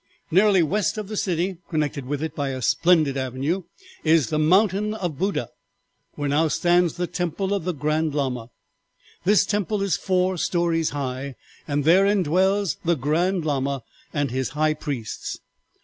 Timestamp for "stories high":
10.37-11.35